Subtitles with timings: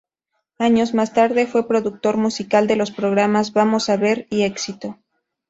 [0.57, 4.97] Años más tarde, fue productor musical de los programas "Vamos a ver" y "Éxito".